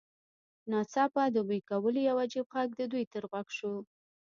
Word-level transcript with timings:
ناڅاپه 0.69 1.23
د 1.31 1.37
بوی 1.47 1.59
کولو 1.69 1.99
یو 2.09 2.17
عجیب 2.25 2.47
غږ 2.55 2.69
د 2.77 2.81
دوی 2.91 3.03
تر 3.13 3.23
غوږ 3.31 3.47
شو 3.57 3.73